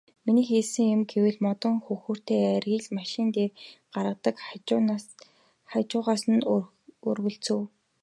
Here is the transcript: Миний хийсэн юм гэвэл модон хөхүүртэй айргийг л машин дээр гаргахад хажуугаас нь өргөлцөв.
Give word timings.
Миний 0.25 0.47
хийсэн 0.49 0.87
юм 0.95 1.01
гэвэл 1.11 1.37
модон 1.45 1.75
хөхүүртэй 1.85 2.41
айргийг 2.53 2.83
л 2.87 2.95
машин 2.99 3.27
дээр 3.35 3.51
гаргахад 3.93 4.35
хажуугаас 5.73 6.23
нь 6.33 6.45
өргөлцөв. 7.09 7.59